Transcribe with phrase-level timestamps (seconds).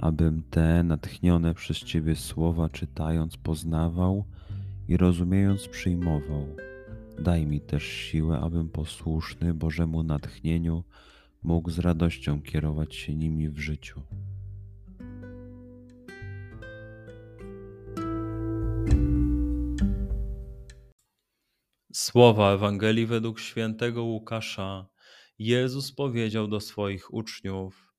[0.00, 4.24] abym te natchnione przez Ciebie słowa czytając poznawał
[4.88, 6.56] i rozumiejąc przyjmował.
[7.18, 10.84] Daj mi też siłę, abym posłuszny Bożemu natchnieniu
[11.42, 14.00] mógł z radością kierować się nimi w życiu.
[21.92, 24.86] Słowa Ewangelii według świętego Łukasza.
[25.38, 27.89] Jezus powiedział do swoich uczniów: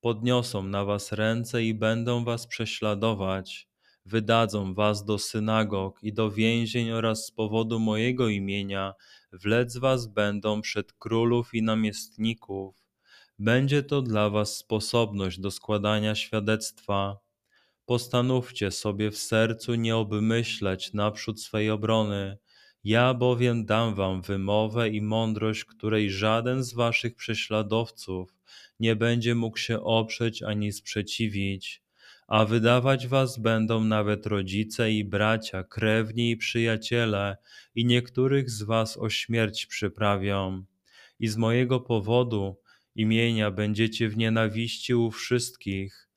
[0.00, 3.68] podniosą na was ręce i będą was prześladować,
[4.06, 8.94] wydadzą was do synagog i do więzień oraz z powodu mojego imienia
[9.32, 12.76] wlec was będą przed królów i namiestników.
[13.38, 17.18] Będzie to dla was sposobność do składania świadectwa.
[17.86, 22.38] Postanówcie sobie w sercu nie obmyśleć naprzód swej obrony.
[22.84, 28.37] Ja bowiem dam wam wymowę i mądrość, której żaden z waszych prześladowców
[28.80, 31.82] nie będzie mógł się oprzeć ani sprzeciwić,
[32.28, 37.36] a wydawać was będą nawet rodzice i bracia, krewni i przyjaciele,
[37.74, 40.64] i niektórych z was o śmierć przyprawią.
[41.20, 42.56] I z mojego powodu
[42.94, 46.08] imienia będziecie w nienawiści u wszystkich,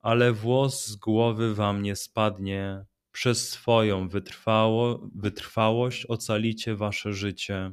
[0.00, 2.84] ale włos z głowy wam nie spadnie.
[3.12, 7.72] Przez swoją wytrwało, wytrwałość ocalicie wasze życie.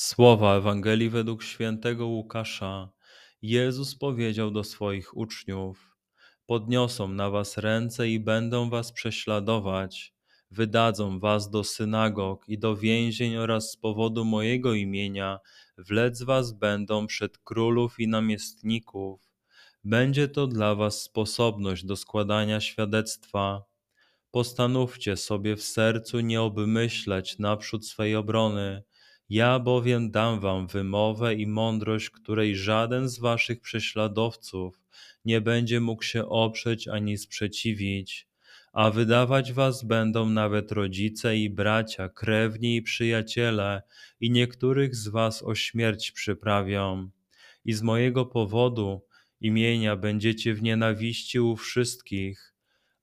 [0.00, 2.90] Słowa Ewangelii według świętego Łukasza.
[3.42, 5.96] Jezus powiedział do swoich uczniów:
[6.46, 10.14] Podniosą na was ręce i będą was prześladować,
[10.50, 15.38] wydadzą was do synagog i do więzień oraz z powodu mojego imienia
[15.78, 19.20] wlec was będą przed królów i namiestników.
[19.84, 23.64] Będzie to dla was sposobność do składania świadectwa.
[24.30, 28.82] Postanówcie sobie w sercu nie obmyśleć naprzód swej obrony
[29.30, 34.80] ja bowiem dam wam wymowę i mądrość, której żaden z waszych prześladowców
[35.24, 38.28] nie będzie mógł się oprzeć ani sprzeciwić,
[38.72, 43.82] a wydawać was będą nawet rodzice i bracia, krewni i przyjaciele,
[44.20, 47.10] i niektórych z was o śmierć przyprawią.
[47.64, 49.06] I z mojego powodu
[49.40, 52.54] imienia będziecie w nienawiści u wszystkich,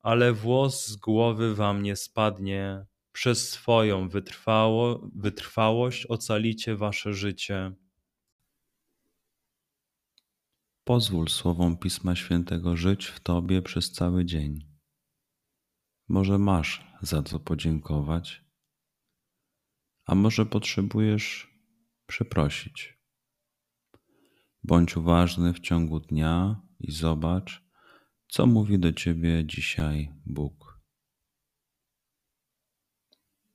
[0.01, 2.85] ale włos z głowy wam nie spadnie
[3.17, 7.71] przez swoją wytrwało, wytrwałość ocalicie wasze życie.
[10.83, 14.67] Pozwól słowom Pisma Świętego żyć w Tobie przez cały dzień.
[16.07, 18.45] Może masz za co podziękować,
[20.05, 21.59] a może potrzebujesz
[22.07, 22.97] przeprosić.
[24.63, 27.63] Bądź uważny w ciągu dnia i zobacz,
[28.27, 30.76] co mówi do Ciebie dzisiaj Bóg.